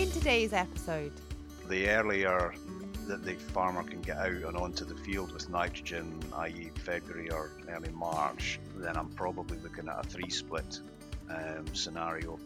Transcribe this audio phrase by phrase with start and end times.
[0.00, 1.12] in today's episode.
[1.68, 2.54] The earlier
[3.06, 7.50] that the farmer can get out and onto the field with nitrogen, i.e., February or
[7.68, 10.80] early March, then I'm probably looking at a three split
[11.28, 12.38] um, scenario.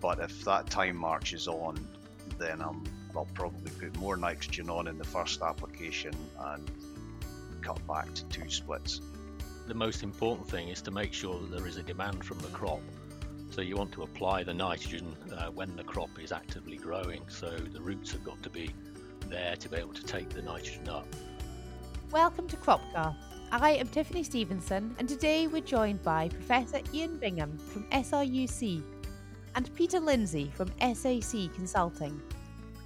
[0.00, 1.86] But if that time marches on,
[2.36, 2.82] then I'm,
[3.14, 6.68] I'll probably put more nitrogen on in the first application and
[7.60, 9.00] cut back to two splits.
[9.68, 12.48] The most important thing is to make sure that there is a demand from the
[12.48, 12.80] crop.
[13.52, 17.20] So you want to apply the nitrogen uh, when the crop is actively growing.
[17.28, 18.70] So the roots have got to be
[19.28, 21.06] there to be able to take the nitrogen up.
[22.10, 23.14] Welcome to Cropcast.
[23.50, 28.82] I am Tiffany Stephenson, and today we're joined by Professor Ian Bingham from SRUC
[29.54, 32.18] and Peter Lindsay from SAC Consulting.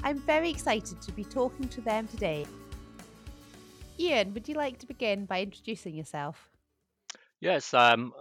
[0.02, 2.44] I'm very excited to be talking to them today.
[4.00, 6.50] Ian, would you like to begin by introducing yourself?
[7.40, 8.12] Yes, um,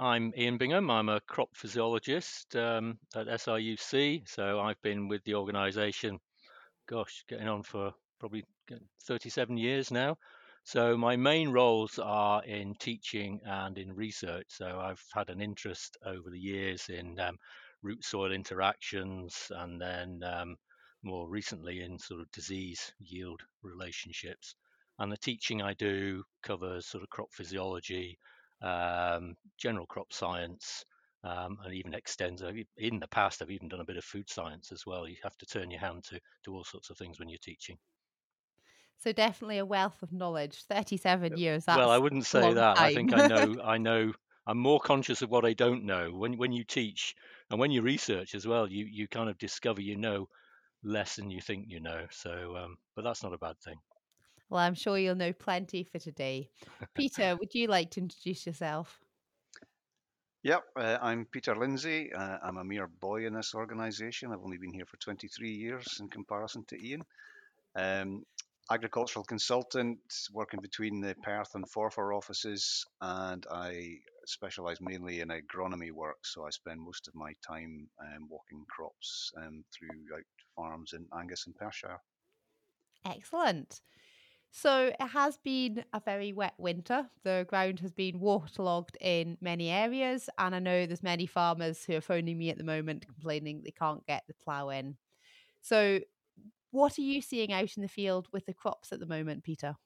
[0.00, 0.92] I'm Ian Bingham.
[0.92, 4.28] I'm a crop physiologist um, at SRUC.
[4.28, 6.20] So I've been with the organisation,
[6.88, 8.44] gosh, getting on for probably
[9.08, 10.16] 37 years now.
[10.62, 14.46] So my main roles are in teaching and in research.
[14.50, 17.36] So I've had an interest over the years in um,
[17.82, 20.54] root soil interactions and then um,
[21.02, 24.54] more recently in sort of disease yield relationships.
[25.00, 28.16] And the teaching I do covers sort of crop physiology,
[28.62, 30.84] um, general crop science,
[31.24, 32.42] um, and even extends.
[32.76, 35.08] In the past, I've even done a bit of food science as well.
[35.08, 37.78] You have to turn your hand to, to all sorts of things when you're teaching.
[38.98, 40.62] So definitely a wealth of knowledge.
[40.64, 41.66] Thirty-seven years.
[41.68, 42.76] well, I wouldn't say that.
[42.76, 42.84] Time.
[42.84, 43.60] I think I know.
[43.62, 44.12] I know.
[44.46, 46.12] I'm more conscious of what I don't know.
[46.12, 47.14] When when you teach
[47.50, 50.28] and when you research as well, you you kind of discover you know
[50.82, 52.06] less than you think you know.
[52.12, 53.78] So, um, but that's not a bad thing.
[54.50, 56.50] Well, I'm sure you'll know plenty for today.
[56.94, 58.98] Peter, would you like to introduce yourself?
[60.42, 62.12] Yep, uh, I'm Peter Lindsay.
[62.12, 64.32] Uh, I'm a mere boy in this organisation.
[64.32, 67.02] I've only been here for 23 years in comparison to Ian.
[67.76, 68.24] Um,
[68.70, 69.98] agricultural consultant
[70.32, 76.24] working between the Perth and Forfar offices, and I specialise mainly in agronomy work.
[76.24, 81.46] So I spend most of my time um, walking crops um, throughout farms in Angus
[81.46, 82.00] and Perthshire.
[83.04, 83.80] Excellent.
[84.50, 87.08] So it has been a very wet winter.
[87.22, 91.96] The ground has been waterlogged in many areas, and I know there's many farmers who
[91.96, 94.96] are phoning me at the moment complaining they can't get the plough in.
[95.60, 96.00] So,
[96.70, 99.76] what are you seeing out in the field with the crops at the moment, Peter?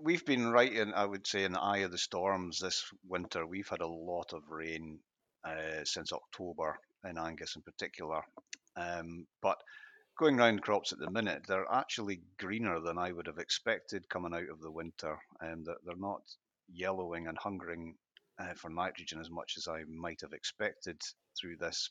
[0.00, 3.46] We've been right in, I would say, in the eye of the storms this winter.
[3.46, 5.00] We've had a lot of rain
[5.44, 8.22] uh, since October in Angus in particular.
[8.76, 9.58] Um, but
[10.20, 14.34] going round crops at the minute, they're actually greener than I would have expected coming
[14.34, 16.20] out of the winter, and um, they're not
[16.70, 17.94] yellowing and hungering
[18.38, 21.00] uh, for nitrogen as much as I might have expected
[21.40, 21.88] through this.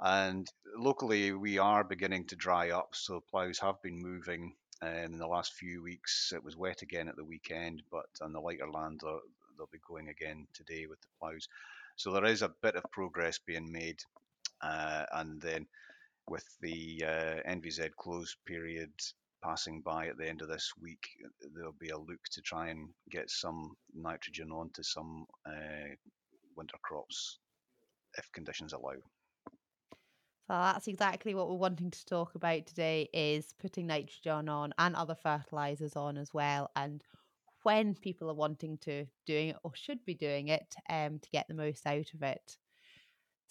[0.00, 4.56] And locally, we are beginning to dry up, so ploughs have been moving.
[4.82, 8.32] Um, in the last few weeks, it was wet again at the weekend, but on
[8.32, 11.46] the lighter land, they'll be going again today with the ploughs.
[11.94, 14.00] So there is a bit of progress being made,
[14.62, 15.68] uh, and then
[16.28, 18.92] with the uh, NVZ close period
[19.42, 21.04] passing by at the end of this week,
[21.54, 25.94] there'll be a look to try and get some nitrogen onto some uh,
[26.56, 27.38] winter crops
[28.16, 28.94] if conditions allow.
[30.46, 34.94] So that's exactly what we're wanting to talk about today is putting nitrogen on and
[34.94, 37.02] other fertilizers on as well and
[37.62, 41.46] when people are wanting to doing it or should be doing it um, to get
[41.48, 42.56] the most out of it.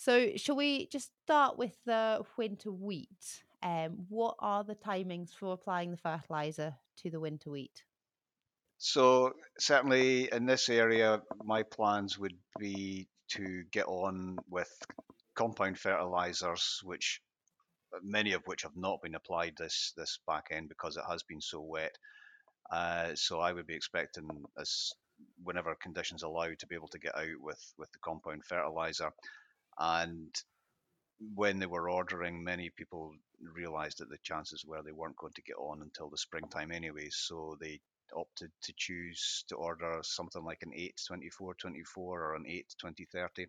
[0.02, 3.44] So, shall we just start with the winter wheat?
[3.62, 6.74] Um, what are the timings for applying the fertilizer
[7.04, 7.84] to the winter wheat?
[8.80, 14.76] So, certainly in this area, my plans would be to get on with
[15.36, 17.22] compound fertilizers, which
[18.02, 21.42] many of which have not been applied this this back end because it has been
[21.42, 21.96] so wet.
[22.72, 24.28] Uh, so I would be expecting
[24.60, 24.94] as
[25.44, 29.12] whenever conditions allow to be able to get out with with the compound fertilizer.
[29.78, 30.34] And
[31.36, 35.42] when they were ordering, many people realized that the chances were they weren't going to
[35.44, 37.10] get on until the springtime anyway.
[37.12, 37.80] So they
[38.14, 43.06] opted to choose to order something like an 8 24 24 or an 8 20
[43.06, 43.48] 30.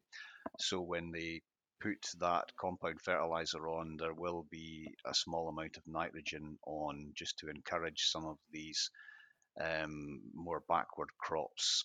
[0.58, 1.42] So when they
[1.80, 7.38] put that compound fertilizer on, there will be a small amount of nitrogen on just
[7.38, 8.90] to encourage some of these
[9.60, 11.84] um, more backward crops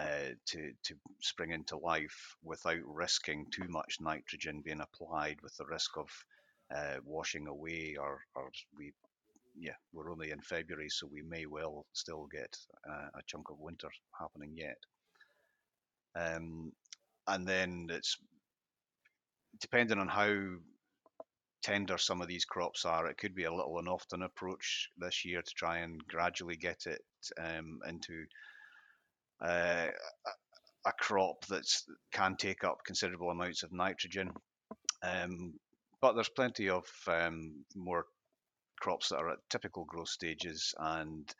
[0.00, 5.66] uh, to to spring into life without risking too much nitrogen being applied, with the
[5.66, 6.08] risk of
[6.74, 8.92] uh, washing away, or or we
[9.58, 12.56] yeah we're only in February, so we may well still get
[12.88, 14.78] uh, a chunk of winter happening yet.
[16.16, 16.72] Um,
[17.26, 18.16] and then it's
[19.60, 20.32] depending on how
[21.62, 25.24] tender some of these crops are, it could be a little and often approach this
[25.24, 27.02] year to try and gradually get it
[27.38, 28.24] um, into
[29.40, 29.88] uh,
[30.86, 31.64] a crop that
[32.12, 34.30] can take up considerable amounts of nitrogen.
[35.02, 35.54] Um,
[36.00, 38.06] but there's plenty of um, more
[38.80, 41.32] crops that are at typical growth stages and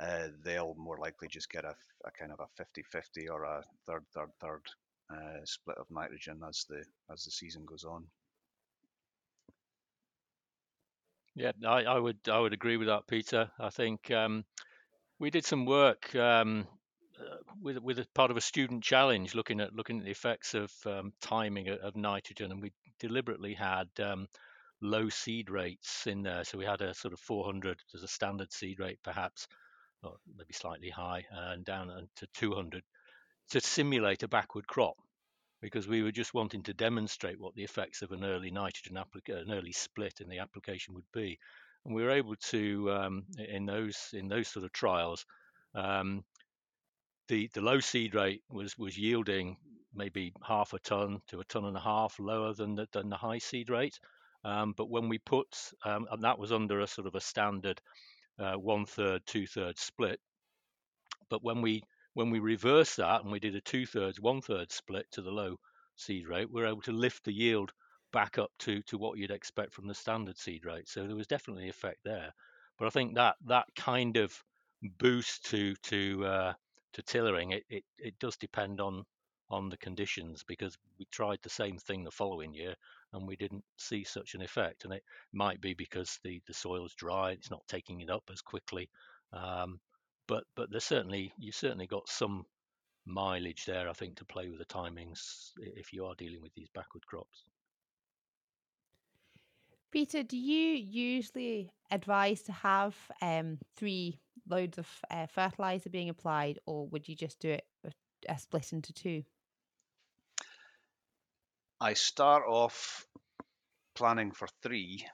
[0.00, 1.74] uh, they'll more likely just get a,
[2.04, 4.62] a, kind of a 50-50 or a third, third, third
[5.12, 8.04] uh, split of nitrogen as the as the season goes on.
[11.34, 13.50] Yeah, I, I would I would agree with that, Peter.
[13.58, 14.44] I think um,
[15.18, 16.66] we did some work um,
[17.60, 20.72] with with a part of a student challenge, looking at looking at the effects of
[20.86, 24.26] um, timing of, of, nitrogen, and we deliberately had um,
[24.80, 26.44] low seed rates in there.
[26.44, 29.46] So we had a sort of 400 as a standard seed rate, perhaps,
[30.02, 32.82] or maybe slightly high, and down to 200
[33.50, 34.96] to simulate a backward crop
[35.60, 39.42] because we were just wanting to demonstrate what the effects of an early nitrogen applica-
[39.42, 41.38] an early split in the application would be
[41.84, 45.24] and we were able to um, in those in those sort of trials
[45.74, 46.24] um,
[47.28, 49.56] the the low seed rate was was yielding
[49.94, 53.16] maybe half a ton to a ton and a half lower than the, than the
[53.16, 53.98] high seed rate
[54.44, 55.46] um, but when we put
[55.84, 57.80] um, and that was under a sort of a standard
[58.38, 60.18] uh, one third two thirds split
[61.28, 61.82] but when we
[62.14, 65.30] when we reversed that and we did a two thirds, one third split to the
[65.30, 65.56] low
[65.96, 67.72] seed rate, we are able to lift the yield
[68.12, 70.88] back up to to what you'd expect from the standard seed rate.
[70.88, 72.34] So there was definitely effect there.
[72.78, 74.38] But I think that that kind of
[74.98, 76.52] boost to to uh,
[76.94, 79.04] to tillering it, it it does depend on
[79.50, 82.74] on the conditions because we tried the same thing the following year
[83.12, 85.02] and we didn't see such an effect and it
[85.32, 88.88] might be because the the soil is dry it's not taking it up as quickly
[89.32, 89.78] um,
[90.26, 92.46] but but there's certainly you certainly got some
[93.06, 96.68] mileage there, I think, to play with the timings if you are dealing with these
[96.74, 97.44] backward crops.
[99.90, 104.18] Peter, do you usually advise to have um, three
[104.52, 107.66] loads of uh, fertilizer being applied, or would you just do it
[108.28, 109.24] a split into two?
[111.80, 113.06] I start off
[113.94, 115.04] planning for three,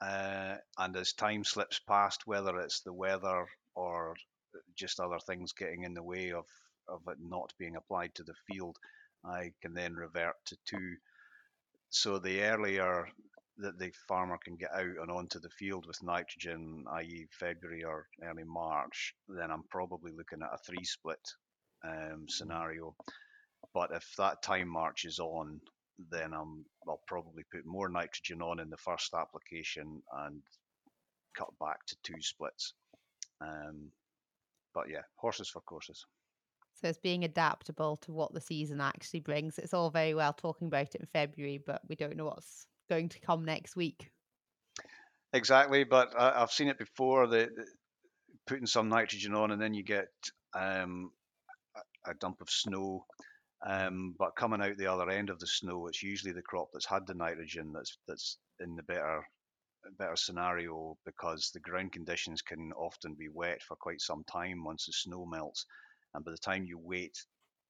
[0.00, 4.14] uh, and as time slips past, whether it's the weather or
[4.74, 6.46] just other things getting in the way of,
[6.88, 8.78] of it not being applied to the field,
[9.24, 10.96] I can then revert to two.
[11.90, 13.08] So the earlier
[13.58, 17.26] that the farmer can get out and onto the field with nitrogen, i.e.
[17.38, 21.20] February or early March, then I'm probably looking at a three split
[21.84, 22.94] um, scenario.
[23.72, 25.60] But if that time marches on,
[26.10, 30.42] then I'm, I'll probably put more nitrogen on in the first application and
[31.36, 32.74] cut back to two splits.
[33.40, 33.90] Um,
[34.74, 36.04] but yeah, horses for courses.
[36.74, 39.58] So it's being adaptable to what the season actually brings.
[39.58, 43.08] It's all very well talking about it in February, but we don't know what's going
[43.10, 44.10] to come next week.
[45.32, 47.26] Exactly, but I, have seen it before.
[47.26, 47.66] The, the,
[48.46, 50.08] putting some nitrogen on, and then you get
[50.54, 51.10] um,
[52.06, 53.04] a, a, dump of snow.
[53.66, 56.86] Um, but coming out the other end of the snow, it's usually the crop that's
[56.86, 59.22] had the nitrogen that's that's in the better
[59.98, 64.86] better scenario because the ground conditions can often be wet for quite some time once
[64.86, 65.66] the snow melts.
[66.14, 67.16] And by the time you wait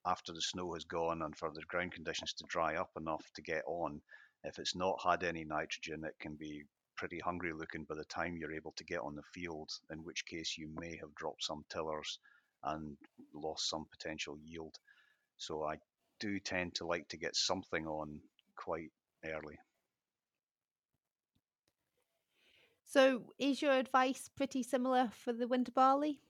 [0.07, 3.43] after the snow has gone and for the ground conditions to dry up enough to
[3.43, 4.01] get on,
[4.45, 6.65] if it's not had any nitrogen, it can be
[6.97, 10.27] pretty hungry looking by the time you're able to get on the field, in which
[10.27, 12.19] case you may have dropped some tillers
[12.65, 12.97] and
[13.35, 14.75] lost some potential yield.
[15.37, 15.77] So I
[16.21, 18.21] do tend to like to get something on
[18.57, 18.91] quite
[19.25, 19.59] early.
[22.85, 26.21] So, is your advice pretty similar for the winter barley?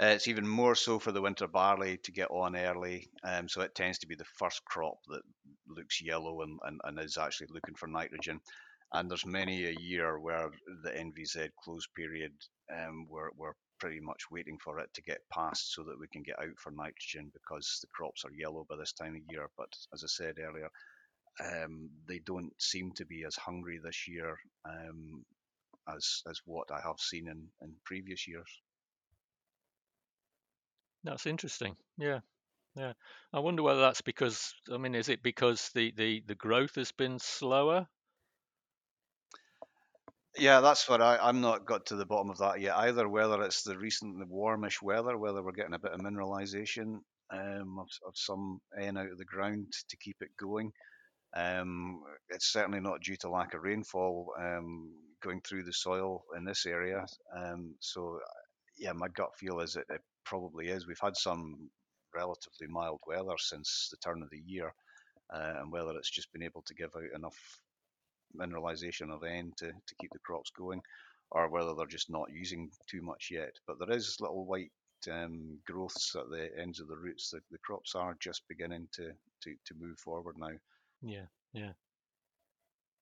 [0.00, 3.08] Uh, it's even more so for the winter barley to get on early.
[3.24, 5.22] Um, so it tends to be the first crop that
[5.68, 8.40] looks yellow and, and, and is actually looking for nitrogen.
[8.92, 10.50] And there's many a year where
[10.82, 12.32] the NVZ close period,
[12.72, 16.22] um, we're, we're pretty much waiting for it to get past so that we can
[16.22, 19.48] get out for nitrogen because the crops are yellow by this time of year.
[19.56, 20.68] But as I said earlier,
[21.40, 24.36] um, they don't seem to be as hungry this year
[24.68, 25.24] um,
[25.88, 28.48] as as what I have seen in, in previous years.
[31.04, 31.76] That's interesting.
[31.98, 32.20] Yeah,
[32.76, 32.92] yeah.
[33.32, 36.92] I wonder whether that's because I mean, is it because the the the growth has
[36.92, 37.86] been slower?
[40.38, 43.06] Yeah, that's what I, I'm not got to the bottom of that yet either.
[43.08, 47.88] Whether it's the recent warmish weather, whether we're getting a bit of mineralization um, of,
[48.06, 50.72] of some N out of the ground to keep it going,
[51.36, 54.92] um, it's certainly not due to lack of rainfall um,
[55.22, 57.04] going through the soil in this area.
[57.36, 58.18] Um, so,
[58.78, 60.86] yeah, my gut feel is that it probably is.
[60.86, 61.70] We've had some
[62.14, 64.72] relatively mild weather since the turn of the year,
[65.32, 67.38] uh, and whether it's just been able to give out enough
[68.36, 70.82] mineralization of N to, to keep the crops going,
[71.30, 73.52] or whether they're just not using too much yet.
[73.66, 74.72] But there is little white
[75.10, 77.30] um, growths at the ends of the roots.
[77.30, 79.12] The, the crops are just beginning to,
[79.42, 80.52] to, to move forward now.
[81.02, 81.72] Yeah, yeah.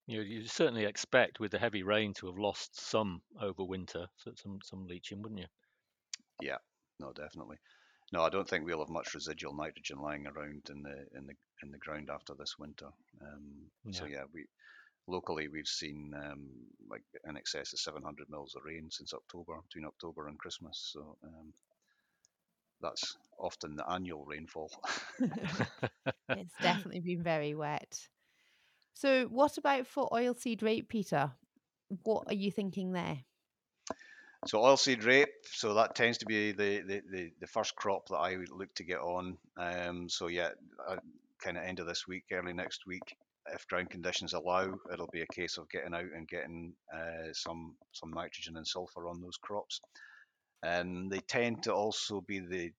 [0.07, 4.33] You, you certainly expect with the heavy rain to have lost some over winter, so
[4.35, 5.47] some some leaching, wouldn't you?
[6.43, 6.57] Yeah,
[7.01, 7.57] no, definitely.
[8.13, 11.35] No, I don't think we'll have much residual nitrogen lying around in the in the
[11.63, 12.89] in the ground after this winter.
[13.23, 13.93] Um, yeah.
[13.93, 14.45] So yeah, we
[15.07, 16.49] locally we've seen um,
[16.89, 20.91] like in excess of 700 mils of rain since October, between October and Christmas.
[20.93, 21.53] So um,
[22.81, 24.71] that's often the annual rainfall.
[25.21, 28.09] it's definitely been very wet.
[28.95, 31.33] So, what about for oilseed rape, Peter?
[32.05, 33.19] What are you thinking there?
[34.47, 38.17] So oilseed rape, so that tends to be the, the, the, the first crop that
[38.17, 39.37] I would look to get on.
[39.59, 40.51] Um, so yeah,
[40.89, 40.97] uh,
[41.43, 43.17] kind of end of this week, early next week,
[43.53, 47.75] if ground conditions allow, it'll be a case of getting out and getting uh, some
[47.93, 49.81] some nitrogen and sulfur on those crops.
[50.63, 52.71] And they tend to also be the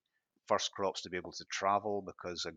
[0.48, 2.54] first crops to be able to travel because a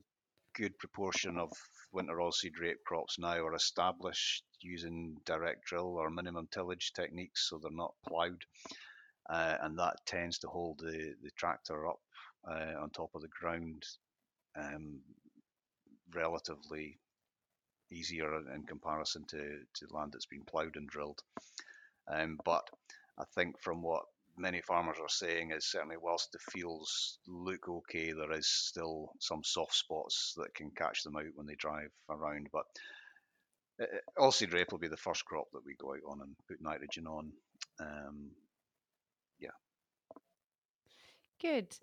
[0.54, 1.50] good proportion of
[1.92, 7.58] winter oilseed rape crops now are established using direct drill or minimum tillage techniques, so
[7.58, 8.44] they're not ploughed,
[9.30, 12.00] uh, and that tends to hold the, the tractor up
[12.50, 13.82] uh, on top of the ground
[14.56, 15.00] um,
[16.14, 16.98] relatively
[17.90, 19.38] easier in comparison to,
[19.74, 21.20] to land that's been ploughed and drilled.
[22.08, 22.68] Um, but
[23.18, 24.02] I think from what
[24.36, 29.42] many farmers are saying is certainly whilst the fields look okay, there is still some
[29.44, 32.48] soft spots that can catch them out when they drive around.
[32.52, 32.64] But
[33.80, 33.86] uh,
[34.18, 37.06] oilseed rape will be the first crop that we go out on and put nitrogen
[37.06, 37.32] on.
[37.80, 38.30] Um.
[41.40, 41.78] Good.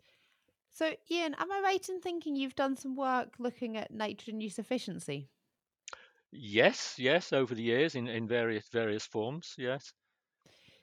[0.70, 4.60] So, Ian, am I right in thinking you've done some work looking at nitrogen use
[4.60, 5.30] efficiency?
[6.34, 9.94] Yes, yes, over the years in, in various various forms, yes.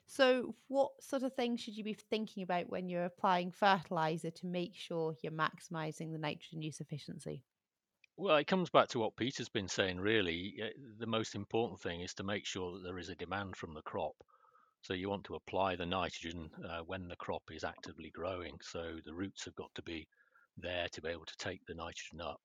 [0.05, 4.45] So, what sort of things should you be thinking about when you're applying fertilizer to
[4.47, 7.43] make sure you're maximizing the nitrogen use efficiency?
[8.17, 10.55] Well, it comes back to what Peter's been saying, really.
[10.61, 13.73] Eh, the most important thing is to make sure that there is a demand from
[13.73, 14.15] the crop.
[14.81, 18.57] So, you want to apply the nitrogen uh, when the crop is actively growing.
[18.61, 20.07] So, the roots have got to be
[20.57, 22.39] there to be able to take the nitrogen up.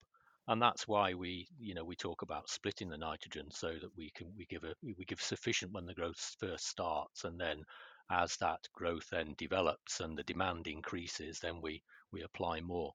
[0.47, 4.11] And that's why we you know we talk about splitting the nitrogen so that we
[4.15, 7.23] can we give a we give sufficient when the growth first starts.
[7.23, 7.63] And then
[8.11, 12.93] as that growth then develops and the demand increases then we we apply more.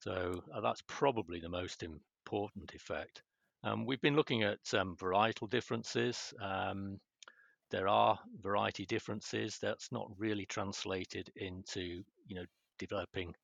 [0.00, 3.22] So uh, that's probably the most important effect.
[3.64, 6.32] Um, we've been looking at um, varietal differences.
[6.40, 6.98] Um,
[7.70, 12.44] there are variety differences that's not really translated into you know
[12.78, 13.34] developing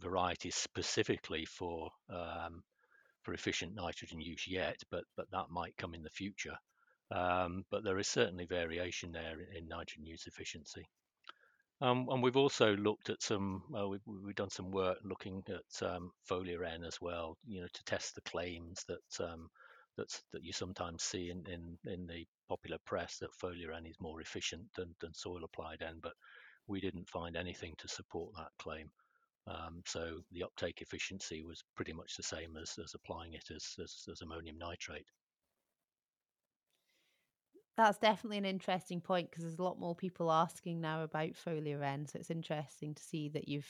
[0.00, 2.62] varieties specifically for um,
[3.22, 6.56] for efficient nitrogen use yet, but but that might come in the future.
[7.10, 10.84] Um, but there is certainly variation there in, in nitrogen use efficiency.
[11.80, 15.86] Um, and we've also looked at some, uh, we've, we've, done some work looking at
[15.86, 19.48] um, foliar N as well, you know, to test the claims that um,
[19.96, 23.96] that's, that you sometimes see in, in, in the popular press that foliar N is
[24.00, 26.14] more efficient than, than soil applied N, but
[26.66, 28.90] we didn't find anything to support that claim.
[29.46, 33.74] Um, so the uptake efficiency was pretty much the same as, as applying it as,
[33.82, 35.06] as, as ammonium nitrate.
[37.76, 41.82] That's definitely an interesting point because there's a lot more people asking now about foliar
[41.82, 42.06] N.
[42.06, 43.68] So it's interesting to see that you've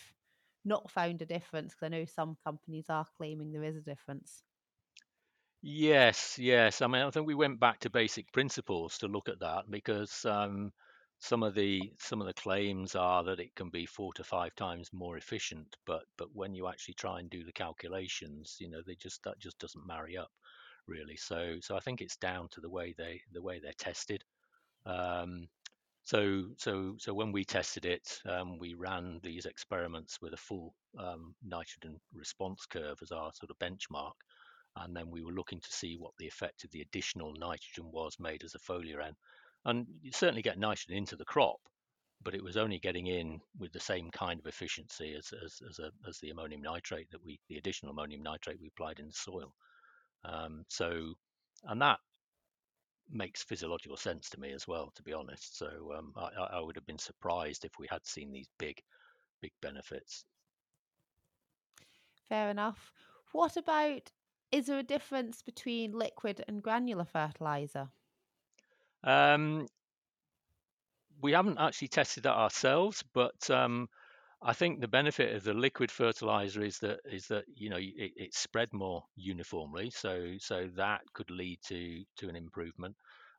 [0.64, 4.42] not found a difference because I know some companies are claiming there is a difference.
[5.66, 6.80] Yes, yes.
[6.82, 10.24] I mean, I think we went back to basic principles to look at that because
[10.26, 10.72] um,
[11.20, 14.54] some of the some of the claims are that it can be four to five
[14.54, 18.82] times more efficient, but but when you actually try and do the calculations, you know,
[18.86, 20.30] they just that just doesn't marry up
[20.86, 21.16] really.
[21.16, 24.22] So so I think it's down to the way they the way they're tested.
[24.86, 25.48] Um,
[26.04, 30.74] so so so when we tested it, um, we ran these experiments with a full
[30.98, 34.14] um, nitrogen response curve as our sort of benchmark,
[34.76, 38.16] and then we were looking to see what the effect of the additional nitrogen was
[38.18, 39.14] made as a foliar N
[39.64, 41.60] and you certainly get nitrogen into the crop,
[42.22, 45.78] but it was only getting in with the same kind of efficiency as as as,
[45.78, 49.12] a, as the ammonium nitrate that we the additional ammonium nitrate we applied in the
[49.12, 49.54] soil.
[50.24, 51.14] Um, so,
[51.64, 51.98] and that
[53.10, 55.58] makes physiological sense to me as well, to be honest.
[55.58, 58.80] So um, I, I would have been surprised if we had seen these big,
[59.42, 60.24] big benefits.
[62.30, 62.90] Fair enough.
[63.32, 64.10] What about
[64.54, 67.88] is there a difference between liquid and granular fertilizer?
[69.02, 69.66] Um,
[71.20, 73.88] we haven't actually tested that ourselves, but um,
[74.40, 78.12] I think the benefit of the liquid fertilizer is that is that you know it,
[78.16, 82.94] it's spread more uniformly, so so that could lead to to an improvement.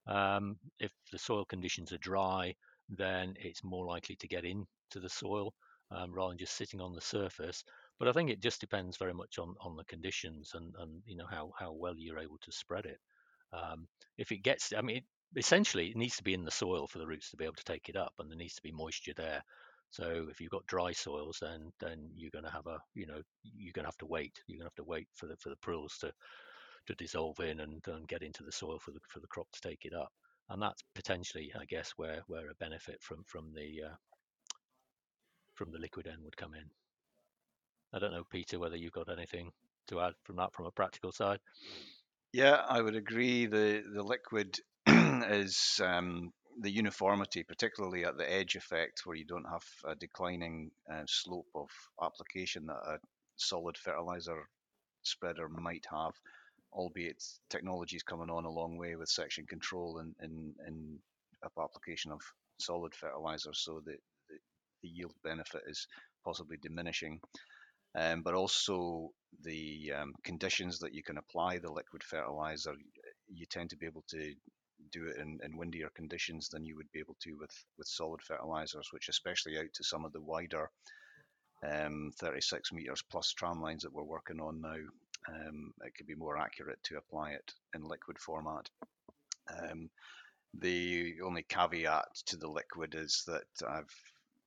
[0.08, 2.56] Um, if the soil conditions are dry,
[2.90, 5.54] then it's more likely to get into the soil
[5.92, 7.64] um, rather than just sitting on the surface.
[8.00, 11.16] But I think it just depends very much on, on the conditions and, and you
[11.16, 13.00] know how, how well you're able to spread it.
[13.54, 13.88] Um,
[14.18, 15.04] if it gets, I mean, it,
[15.38, 17.64] essentially it needs to be in the soil for the roots to be able to
[17.64, 19.42] take it up, and there needs to be moisture there.
[19.92, 23.22] So if you've got dry soils, then then you're going to have a you know
[23.44, 24.34] you're going to have to wait.
[24.48, 26.12] You're going to have to wait for the for the prills to
[26.88, 29.62] to dissolve in and, and get into the soil for the for the crop to
[29.62, 30.12] take it up.
[30.50, 33.96] And that's potentially, I guess, where where a benefit from from the uh,
[35.54, 36.70] from the liquid N would come in.
[37.96, 39.52] I don't know, Peter, whether you've got anything
[39.88, 41.40] to add from that from a practical side.
[42.34, 43.46] Yeah, I would agree.
[43.46, 49.50] The the liquid is um, the uniformity, particularly at the edge effect, where you don't
[49.50, 51.70] have a declining uh, slope of
[52.04, 52.98] application that a
[53.38, 54.44] solid fertilizer
[55.04, 56.12] spreader might have,
[56.74, 61.00] albeit technology is coming on a long way with section control and in, in,
[61.60, 62.20] application of
[62.60, 64.00] solid fertilizer, so that
[64.30, 64.38] the,
[64.82, 65.88] the yield benefit is
[66.26, 67.20] possibly diminishing
[67.96, 69.12] um, but also
[69.44, 72.74] the um, conditions that you can apply the liquid fertilizer.
[73.28, 74.34] You tend to be able to
[74.92, 78.22] do it in, in windier conditions than you would be able to with, with solid
[78.22, 80.70] fertilizers, which especially out to some of the wider
[81.64, 84.78] um, 36 meters plus tram lines that we're working on now,
[85.28, 88.70] um, it could be more accurate to apply it in liquid format.
[89.50, 89.90] Um,
[90.60, 93.94] the only caveat to the liquid is that I've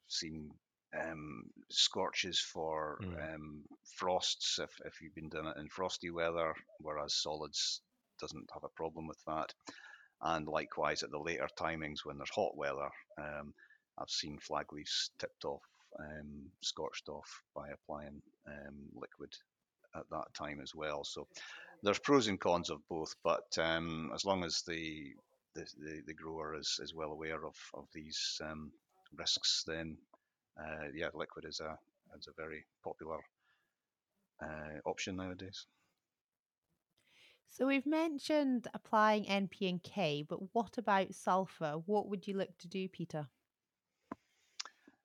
[0.09, 0.50] seen
[0.95, 3.35] um, scorches for mm.
[3.35, 3.62] um,
[3.97, 7.80] frosts if, if you've been doing it in frosty weather, whereas solids
[8.21, 9.52] doesn't have a problem with that.
[10.21, 13.54] And likewise at the later timings when there's hot weather, um,
[13.99, 15.62] I've seen flag leaves tipped off,
[15.99, 19.33] um, scorched off by applying um, liquid
[19.95, 21.04] at that time as well.
[21.04, 21.28] So
[21.83, 25.12] there's pros and cons of both, but um, as long as the
[25.55, 28.40] the, the, the grower is, is well aware of, of these
[29.16, 29.96] risks, then
[30.94, 31.79] yeah, liquid is a
[32.18, 33.18] is a very popular
[34.42, 35.66] uh, option nowadays.
[37.51, 41.75] So we've mentioned applying NP and K, but what about sulfur?
[41.87, 43.27] What would you look to do, Peter?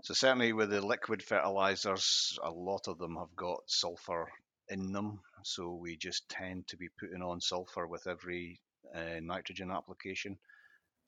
[0.04, 4.28] So certainly with the liquid fertilizers, a lot of them have got sulfur
[4.70, 5.22] in them.
[5.44, 8.60] So we just tend to be putting on sulfur with every
[8.94, 10.38] uh, nitrogen application,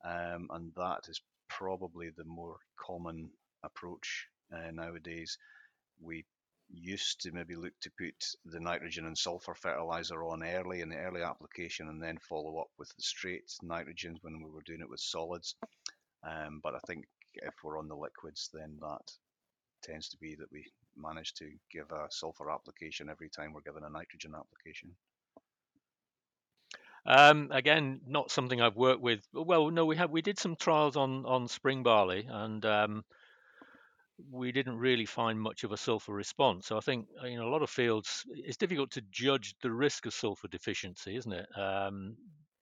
[0.04, 3.30] um, and that is probably the more common
[3.62, 5.38] approach uh, nowadays.
[6.00, 6.24] We
[6.68, 10.96] used to maybe look to put the nitrogen and sulfur fertilizer on early in the
[10.96, 14.90] early application and then follow up with the straight nitrogen when we were doing it
[14.90, 15.54] with solids.
[16.24, 19.12] Um, but I think if we're on the liquids, then that
[19.82, 20.64] tends to be that we
[20.96, 24.90] manage to give a sulfur application every time we're given a nitrogen application.
[27.04, 29.20] Um, again, not something I've worked with.
[29.32, 33.04] Well, no, we have we did some trials on on spring barley, and um,
[34.30, 36.66] we didn't really find much of a sulfur response.
[36.66, 40.14] So I think in a lot of fields it's difficult to judge the risk of
[40.14, 41.46] sulfur deficiency, isn't it?
[41.58, 42.16] Um,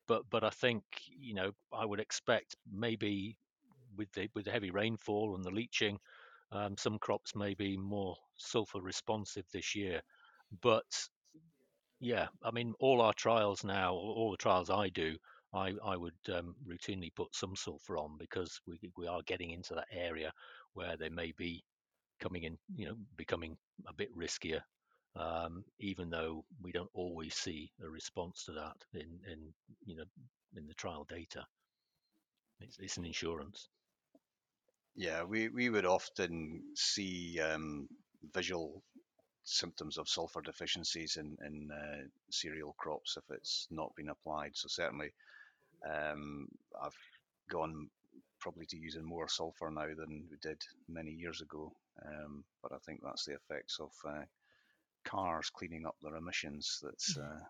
[0.07, 0.83] but but I think
[1.19, 3.37] you know I would expect maybe
[3.97, 5.99] with the with the heavy rainfall and the leaching,
[6.53, 10.01] um, some crops may be more sulfur responsive this year.
[10.62, 10.85] But
[12.01, 15.17] yeah, I mean all our trials now, all the trials I do,
[15.55, 19.75] I, I would um, routinely put some sulfur on because we, we are getting into
[19.75, 20.33] that area
[20.74, 21.64] where they may be
[22.20, 23.56] coming in, you know, becoming
[23.87, 24.60] a bit riskier,
[25.16, 29.38] um, even though we don't always see a response to that in, in
[29.87, 30.04] you know,
[30.56, 31.44] in the trial data.
[32.60, 33.68] It's, it's an insurance.
[34.96, 37.88] Yeah, we, we would often see um,
[38.32, 38.82] visual
[39.42, 44.52] symptoms of sulfur deficiencies in, in uh, cereal crops if it's not been applied.
[44.54, 45.12] So certainly
[45.84, 46.48] um,
[46.80, 46.96] I've
[47.50, 47.88] gone
[48.44, 51.72] probably to using more sulfur now than we did many years ago.
[52.07, 54.24] Um, but I think that's the effects of uh,
[55.07, 57.24] cars cleaning up their emissions that's mm.
[57.24, 57.40] uh,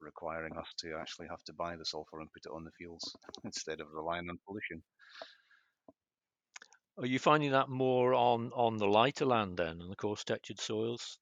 [0.00, 3.14] requiring us to actually have to buy the sulfur and put it on the fields
[3.44, 4.82] instead of relying on pollution.
[6.98, 10.60] Are you finding that more on, on the lighter land then, and the coarse textured
[10.60, 11.18] soils?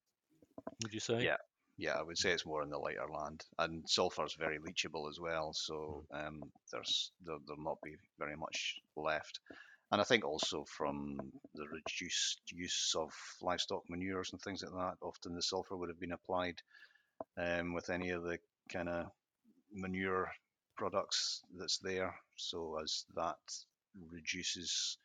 [0.85, 1.25] Would you say?
[1.25, 1.39] Yeah,
[1.77, 5.09] yeah, I would say it's more in the lighter land, and sulfur is very leachable
[5.09, 5.53] as well.
[5.53, 6.17] So hmm.
[6.17, 9.41] um, there's there, there'll not be very much left.
[9.91, 11.19] And I think also from
[11.55, 16.01] the reduced use of livestock manures and things like that, often the sulfur would have
[16.01, 16.63] been applied
[17.37, 18.39] um, with any of the
[18.71, 19.11] kind of
[19.71, 20.33] manure
[20.79, 22.15] products that's there.
[22.37, 23.37] So as that
[24.11, 24.97] reduces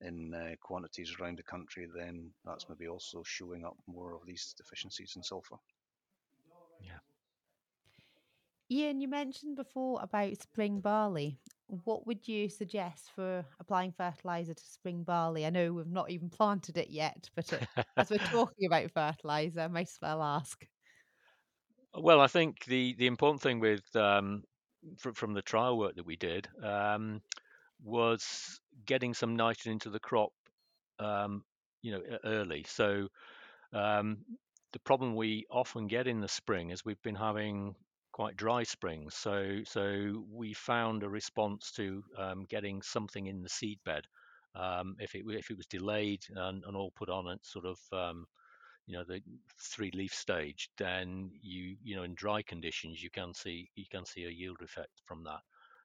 [0.00, 4.54] in uh, quantities around the country, then that's maybe also showing up more of these
[4.56, 5.56] deficiencies in sulfur.
[6.82, 6.98] Yeah.
[8.70, 11.38] Ian, you mentioned before about spring barley.
[11.66, 15.46] What would you suggest for applying fertilizer to spring barley?
[15.46, 17.64] I know we've not even planted it yet, but it,
[17.98, 20.66] as we're talking about fertilizer, I might as well ask.
[21.94, 24.44] Well, I think the the important thing with um,
[24.98, 27.22] fr- from the trial work that we did um,
[27.82, 30.32] was getting some nitrogen into the crop,
[30.98, 31.44] um,
[31.82, 32.64] you know, early.
[32.68, 33.08] So
[33.72, 34.24] um,
[34.72, 37.74] the problem we often get in the spring is we've been having
[38.12, 39.14] quite dry springs.
[39.14, 44.04] So so we found a response to um, getting something in the seed bed.
[44.54, 47.78] Um, if it if it was delayed and, and all put on at sort of
[47.92, 48.26] um,
[48.86, 49.20] you know the
[49.60, 54.04] three leaf stage, then you you know in dry conditions you can see you can
[54.04, 55.40] see a yield effect from that.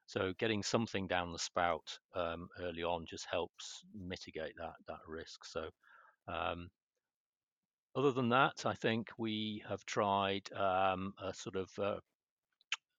[0.06, 5.44] So getting something down the spout um, early on just helps mitigate that that risk.
[5.44, 5.68] So
[6.28, 6.70] um,
[7.98, 11.98] other than that, I think we have tried um, a sort of uh,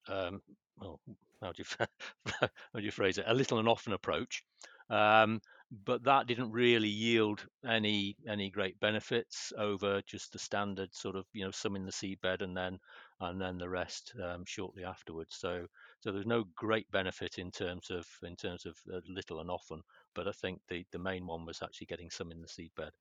[0.07, 0.41] um,
[0.77, 0.99] well,
[1.41, 1.87] how do you
[2.41, 3.25] how do you phrase it?
[3.27, 4.43] A little and often approach,
[4.89, 5.39] um,
[5.85, 11.25] but that didn't really yield any any great benefits over just the standard sort of
[11.33, 12.77] you know some in the seedbed and then
[13.21, 15.35] and then the rest um, shortly afterwards.
[15.39, 15.65] So
[16.01, 19.81] so there's no great benefit in terms of in terms of uh, little and often,
[20.15, 22.91] but I think the the main one was actually getting some in the seedbed.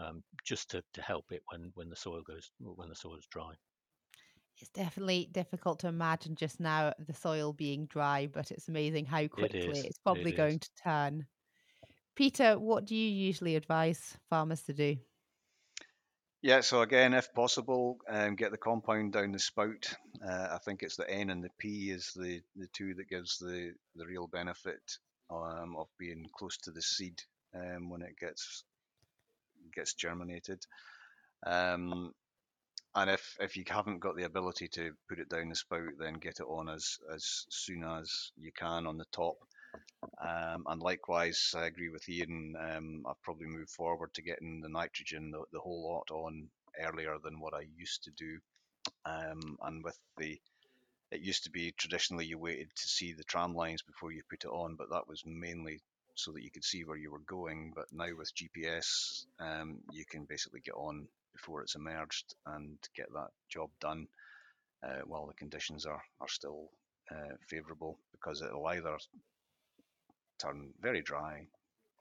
[0.00, 3.26] Um, just to, to help it when, when the soil goes when the soil is
[3.26, 3.52] dry.
[4.58, 9.26] It's definitely difficult to imagine just now the soil being dry, but it's amazing how
[9.26, 11.26] quickly is, it's probably it going to turn.
[12.14, 14.96] Peter, what do you usually advise farmers to do?
[16.42, 19.92] Yeah, so again, if possible, um, get the compound down the spout.
[20.26, 23.38] Uh, I think it's the N and the P is the, the two that gives
[23.38, 24.98] the, the real benefit
[25.30, 27.20] um, of being close to the seed
[27.54, 28.64] um, when it gets
[29.72, 30.64] gets germinated.
[31.46, 32.12] Um,
[32.94, 36.14] and if if you haven't got the ability to put it down the spout, then
[36.14, 39.36] get it on as as soon as you can on the top.
[40.20, 42.54] Um, and likewise, I agree with Ian.
[42.58, 46.48] Um, I've probably moved forward to getting the nitrogen, the, the whole lot, on
[46.80, 48.38] earlier than what I used to do.
[49.04, 50.40] Um, and with the,
[51.12, 54.44] it used to be traditionally you waited to see the tram lines before you put
[54.44, 55.80] it on, but that was mainly
[56.24, 57.72] so that you could see where you were going.
[57.74, 63.12] But now with GPS, um, you can basically get on before it's emerged and get
[63.12, 64.06] that job done
[64.82, 66.70] uh, while the conditions are are still
[67.10, 68.96] uh, favourable because it'll either
[70.38, 71.46] turn very dry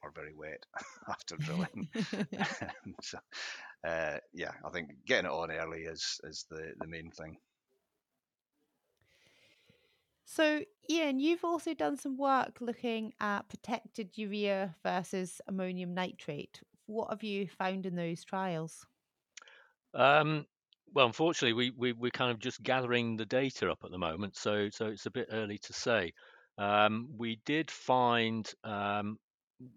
[0.01, 0.65] or very wet
[1.09, 1.89] after drilling.
[3.01, 3.17] so,
[3.87, 7.37] uh, yeah, I think getting it on early is is the the main thing.
[10.31, 16.61] So, Ian, you've also done some work looking at protected urea versus ammonium nitrate.
[16.85, 18.85] What have you found in those trials?
[19.95, 20.45] Um,
[20.93, 24.37] well, unfortunately, we, we we're kind of just gathering the data up at the moment,
[24.37, 26.13] so so it's a bit early to say.
[26.59, 29.17] Um, we did find, um,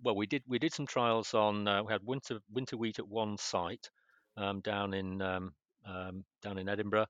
[0.02, 1.66] well, we did we did some trials on.
[1.66, 3.88] Uh, we had winter winter wheat at one site
[4.36, 5.54] um, down in um,
[5.86, 7.06] um, down in Edinburgh,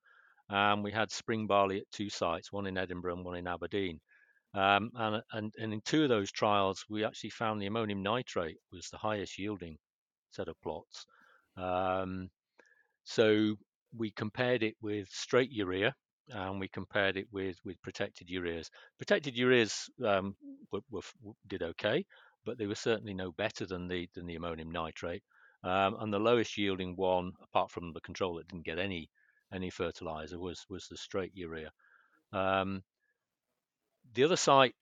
[0.52, 3.98] and we had spring barley at two sites, one in Edinburgh and one in Aberdeen.
[4.54, 8.58] Um, and, and and in two of those trials, we actually found the ammonium nitrate
[8.70, 9.78] was the highest yielding
[10.30, 11.06] set of plots.
[11.56, 12.28] Um,
[13.04, 13.56] so
[13.96, 15.94] we compared it with straight urea
[16.28, 18.68] and we compared it with with protected ureas.
[18.98, 20.36] Protected ureas um,
[20.70, 22.04] were, were, did okay,
[22.44, 25.22] but they were certainly no better than the than the ammonium nitrate.
[25.64, 29.08] Um, and the lowest yielding one, apart from the control that didn't get any
[29.52, 31.70] any fertilizer, was was the straight urea.
[32.32, 32.82] Um,
[34.14, 34.74] the other site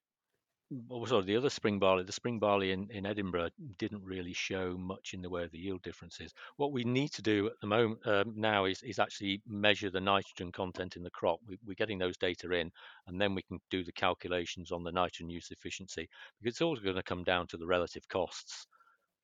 [0.87, 4.77] well, sorry, the other spring barley, the spring barley in, in Edinburgh didn't really show
[4.77, 6.33] much in the way of the yield differences.
[6.55, 9.99] What we need to do at the moment um, now is, is actually measure the
[9.99, 11.39] nitrogen content in the crop.
[11.45, 12.71] We, we're getting those data in,
[13.07, 16.07] and then we can do the calculations on the nitrogen use efficiency
[16.39, 18.65] because it's always going to come down to the relative costs,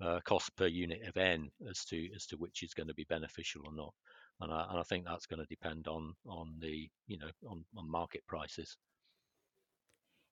[0.02, 3.06] uh, cost per unit of N as to as to which is going to be
[3.06, 3.94] beneficial or not.
[4.39, 7.65] And I, and I think that's going to depend on on the you know on,
[7.76, 8.78] on market prices.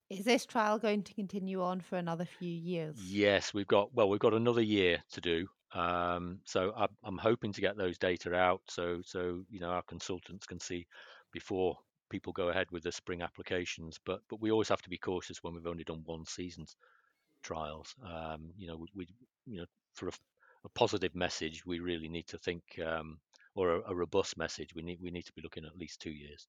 [0.08, 2.96] Is this trial going to continue on for another few years?
[3.04, 5.48] Yes, we've got well, we've got another year to do.
[5.74, 9.82] Um, so I'm, I'm hoping to get those data out so so you know our
[9.82, 10.86] consultants can see
[11.32, 11.76] before
[12.08, 13.98] people go ahead with the spring applications.
[14.04, 16.76] But but we always have to be cautious when we've only done one season's
[17.42, 17.94] trials.
[18.04, 19.08] Um, you know, we, we
[19.46, 20.12] you know for a,
[20.64, 23.18] a, positive message, we really need to think, um,
[23.56, 26.12] or a, a robust message, we need we need to be looking at least two
[26.12, 26.46] years.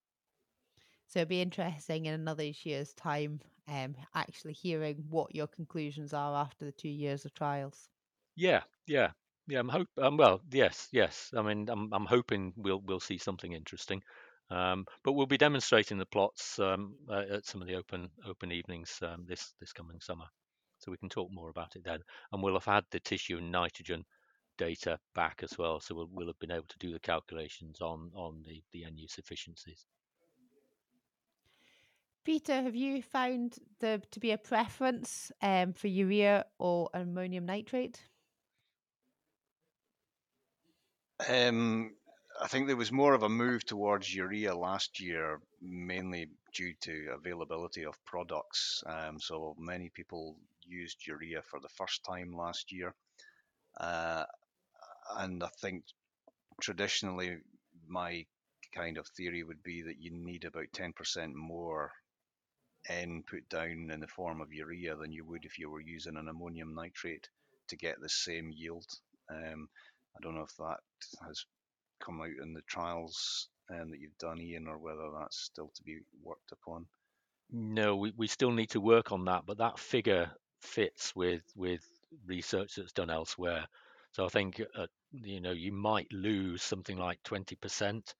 [1.07, 6.35] So it'd be interesting in another year's time, um, actually hearing what your conclusions are
[6.35, 7.89] after the two years of trials.
[8.35, 9.11] Yeah, yeah,
[9.47, 9.59] yeah.
[9.59, 9.89] I'm hope.
[9.97, 11.31] Um, well, yes, yes.
[11.35, 14.01] I mean, I'm I'm hoping we'll we'll see something interesting.
[14.49, 18.51] Um, but we'll be demonstrating the plots um, uh, at some of the open open
[18.51, 20.25] evenings um, this this coming summer,
[20.77, 21.99] so we can talk more about it then.
[22.31, 24.05] And we'll have had the tissue and nitrogen
[24.57, 28.11] data back as well, so we'll we'll have been able to do the calculations on
[28.15, 29.85] on the the N-use efficiencies.
[32.25, 38.01] Peter, have you found there to be a preference um, for urea or ammonium nitrate?
[41.29, 41.95] Um,
[42.41, 47.13] I think there was more of a move towards urea last year, mainly due to
[47.13, 48.83] availability of products.
[48.85, 52.93] Um, so many people used urea for the first time last year.
[53.79, 54.25] Uh,
[55.15, 55.83] and I think
[56.61, 57.37] traditionally,
[57.87, 58.25] my
[58.73, 61.91] kind of theory would be that you need about 10% more
[62.89, 66.15] N put down in the form of urea than you would if you were using
[66.17, 67.27] an ammonium nitrate
[67.67, 68.85] to get the same yield.
[69.29, 69.67] Um,
[70.15, 70.79] I don't know if that
[71.25, 71.45] has
[71.99, 75.83] come out in the trials um, that you've done, Ian, or whether that's still to
[75.83, 76.85] be worked upon.
[77.51, 81.81] No, we, we still need to work on that, but that figure fits with with
[82.25, 83.67] research that's done elsewhere.
[84.17, 88.15] So I think uh, you know you might lose something like 20%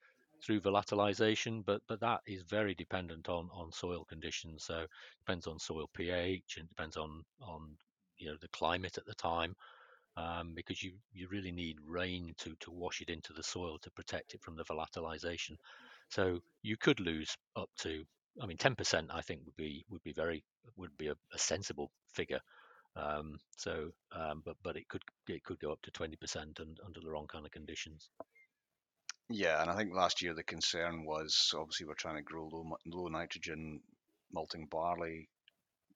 [0.46, 4.64] through volatilization, but but that is very dependent on on soil conditions.
[4.64, 4.90] So it
[5.26, 7.76] depends on soil pH and depends on on
[8.20, 9.56] you know the climate at the time,
[10.18, 13.90] um, because you you really need rain to to wash it into the soil to
[13.90, 15.58] protect it from the volatilization.
[16.10, 18.06] So you could lose up to
[18.40, 20.44] I mean, 10% I think would be would be very
[20.76, 22.42] would be a, a sensible figure.
[22.98, 27.00] Um, so, um, but but it could it could go up to 20% and, under
[27.00, 28.10] the wrong kind of conditions.
[29.30, 32.78] Yeah, and I think last year the concern was obviously we're trying to grow low,
[32.86, 33.82] low nitrogen
[34.32, 35.28] malting barley,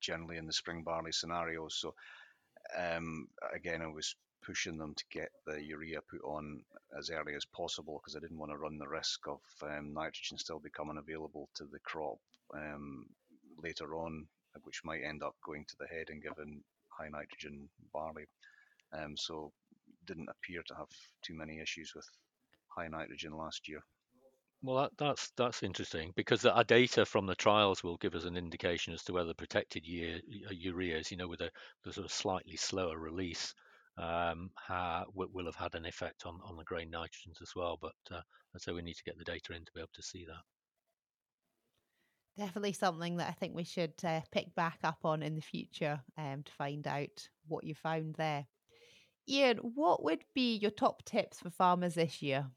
[0.02, 1.68] generally in the spring barley scenario.
[1.70, 1.94] So
[2.78, 6.62] um, again, I was pushing them to get the urea put on
[6.98, 10.38] as early as possible because I didn't want to run the risk of um, nitrogen
[10.38, 12.18] still becoming available to the crop
[12.54, 13.06] um,
[13.64, 14.26] later on,
[14.64, 16.62] which might end up going to the head and giving
[17.02, 18.26] high nitrogen barley.
[18.94, 19.52] Um, so
[20.06, 20.88] didn't appear to have
[21.22, 22.06] too many issues with
[22.68, 23.82] high nitrogen last year.
[24.64, 28.38] Well, that, that's that's interesting because our data from the trials will give us an
[28.38, 30.20] indication as to whether protected year,
[30.52, 31.50] ureas, you know, with a,
[31.88, 33.56] a sort of slightly slower release,
[33.98, 37.80] um, ha, will have had an effect on, on the grain nitrogens as well.
[37.82, 38.22] But uh,
[38.58, 40.44] so we need to get the data in to be able to see that.
[42.38, 46.00] Definitely something that I think we should uh, pick back up on in the future
[46.17, 48.46] um, to find out what you found there.
[49.28, 52.48] Ian, what would be your top tips for farmers this year?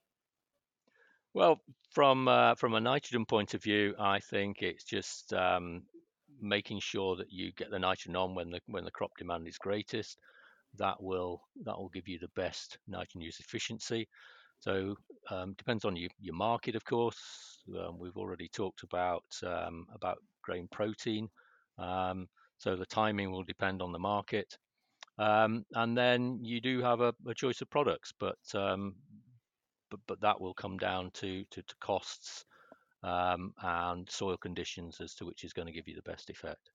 [1.34, 1.60] Well,
[1.90, 5.82] from uh, from a nitrogen point of view, I think it's just um,
[6.40, 9.58] making sure that you get the nitrogen on when the when the crop demand is
[9.58, 10.18] greatest.
[10.76, 14.08] That will that will give you the best nitrogen use efficiency.
[14.64, 14.96] So
[15.30, 17.62] um, depends on your, your market, of course.
[17.78, 21.28] Um, we've already talked about um, about grain protein.
[21.78, 24.56] Um, so the timing will depend on the market.
[25.18, 28.94] Um, and then you do have a, a choice of products, but um,
[29.90, 32.46] but but that will come down to to, to costs
[33.02, 36.70] and soil conditions as to which is going to give you the best effect.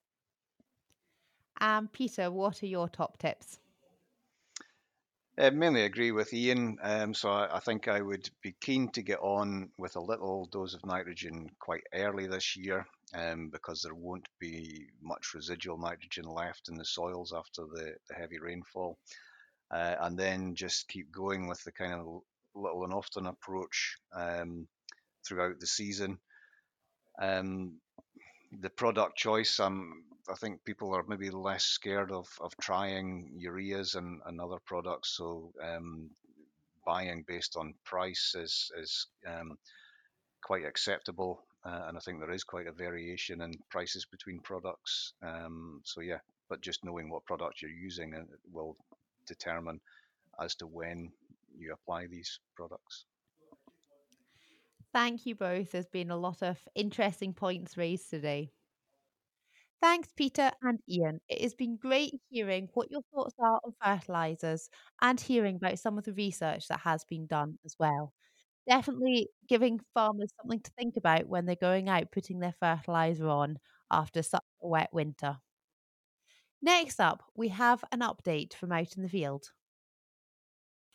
[1.59, 3.59] Um, Peter, what are your top tips?
[5.39, 6.77] Uh, mainly agree with Ian.
[6.81, 10.49] Um, so I, I, think I would be keen to get on with a little
[10.51, 16.25] dose of nitrogen quite early this year um, because there won't be much residual nitrogen
[16.25, 18.97] left in the soils after the, the heavy rainfall.
[19.71, 22.21] Uh, and then just keep going with the kind of
[22.53, 24.67] little and often approach um,
[25.25, 26.17] throughout the season.
[27.21, 27.77] Um,
[28.59, 33.95] the product choice, um, I think people are maybe less scared of, of trying ureas
[33.95, 35.15] and, and other products.
[35.17, 36.09] So um,
[36.85, 39.57] buying based on price is is um,
[40.43, 45.13] quite acceptable, uh, and I think there is quite a variation in prices between products.
[45.21, 48.75] Um, so yeah, but just knowing what product you're using uh, will
[49.27, 49.79] determine
[50.41, 51.11] as to when
[51.57, 53.05] you apply these products.
[54.91, 55.71] Thank you both.
[55.71, 58.51] There's been a lot of interesting points raised today.
[59.81, 61.21] Thanks, Peter and Ian.
[61.29, 64.69] It has been great hearing what your thoughts are on fertilizers
[65.01, 68.13] and hearing about some of the research that has been done as well.
[68.67, 73.57] Definitely giving farmers something to think about when they're going out putting their fertilizer on
[73.89, 75.37] after such a wet winter.
[76.61, 79.51] Next up, we have an update from out in the field.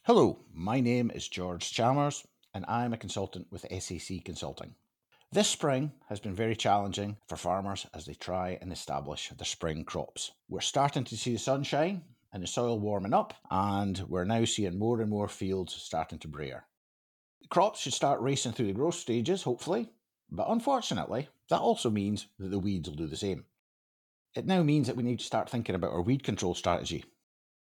[0.03, 4.75] Hello, my name is George Chalmers, and I'm a consultant with SAC Consulting.
[5.35, 9.85] This spring has been very challenging for farmers as they try and establish their spring
[9.85, 10.31] crops.
[10.49, 14.79] We're starting to see the sunshine and the soil warming up, and we're now seeing
[14.79, 16.67] more and more fields starting to brear.
[17.51, 19.91] Crops should start racing through the growth stages, hopefully,
[20.31, 23.45] but unfortunately, that also means that the weeds will do the same.
[24.37, 27.05] It now means that we need to start thinking about our weed control strategy.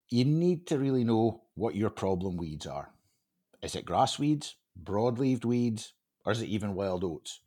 [0.09, 2.91] You need to really know what your problem weeds are.
[3.61, 5.93] Is it grass weeds, broad-leaved weeds,
[6.25, 7.39] or is it even wild oats?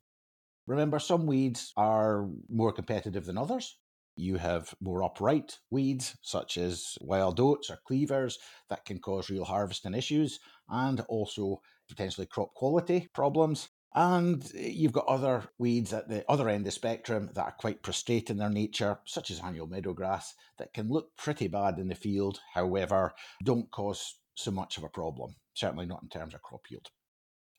[0.67, 3.79] Remember, some weeds are more competitive than others.
[4.17, 8.39] You have more upright weeds, such as wild oats or cleavers,
[8.71, 13.69] that can cause real harvesting issues and also potentially crop quality problems.
[13.95, 17.57] And eh, you've got other weeds at the other end of the spectrum that are
[17.59, 21.89] quite prostrate in their nature, such as annual meadowgrass, that can look pretty bad in
[21.89, 26.43] the field, however, don't cause so much of a problem, certainly not in terms of
[26.43, 26.89] crop yield.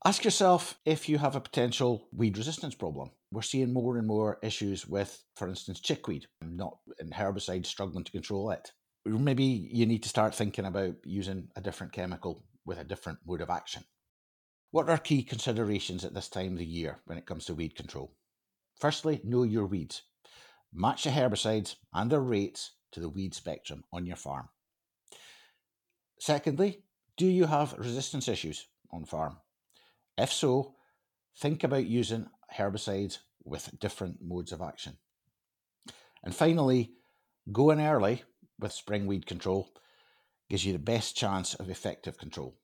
[0.06, 3.10] Ask yourself if you have a potential weed resistance problem.
[3.32, 8.12] We're seeing more and more issues with, for instance, chickweed, not in herbicides struggling to
[8.12, 8.72] control it.
[9.04, 13.42] Maybe you need to start thinking about using a different chemical with a different mode
[13.42, 13.84] of action.
[14.70, 17.76] What are key considerations at this time of the year when it comes to weed
[17.76, 18.14] control?
[18.80, 20.04] Firstly, know your weeds.
[20.72, 24.50] Match the herbicides and their rates to the weed spectrum on your farm.
[26.20, 26.84] Secondly,
[27.18, 29.38] do you have resistance issues on farm?
[30.18, 30.76] If so,
[31.38, 34.98] think about using herbicides with different modes of action.
[36.24, 36.94] And finally,
[37.52, 38.24] going early
[38.60, 39.70] with spring weed control
[40.50, 42.56] gives you the best chance of effective control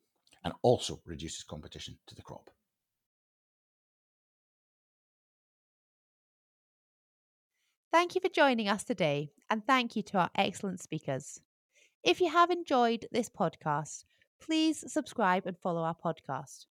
[0.43, 2.49] and also reduces competition to the crop.
[7.91, 11.41] Thank you for joining us today, and thank you to our excellent speakers.
[12.03, 14.05] If you have enjoyed this podcast,
[14.39, 16.67] please subscribe and follow our podcast.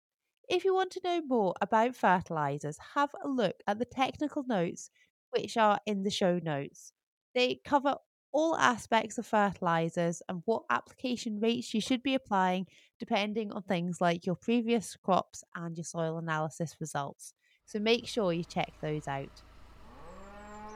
[0.50, 4.90] If you want to know more about fertilizers, have a look at the technical notes
[5.30, 6.92] which are in the show notes.
[7.36, 7.94] They cover
[8.32, 12.66] all aspects of fertilizers and what application rates you should be applying
[12.98, 17.32] depending on things like your previous crops and your soil analysis results.
[17.66, 19.42] So make sure you check those out.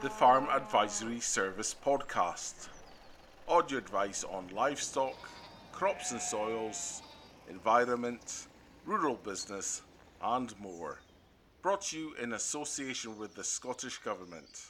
[0.01, 2.69] The Farm Advisory Service Podcast
[3.49, 5.17] audio advice on livestock,
[5.73, 7.01] crops and soils,
[7.49, 8.47] environment
[8.85, 9.81] rural business,
[10.21, 10.99] and more.
[11.61, 14.69] Brought to you in association with the Scottish Government.